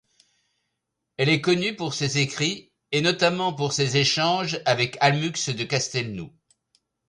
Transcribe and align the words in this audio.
Elle 1.17 1.29
est 1.29 1.41
connue 1.41 1.75
pour 1.75 1.93
ses 1.93 2.17
écrits 2.17 2.71
et 2.91 3.01
notamment 3.01 3.55
ses 3.69 3.97
échanges 3.97 4.59
avec 4.65 4.97
Almucs 4.99 5.51
de 5.51 5.63
Castelnou. 5.63 6.31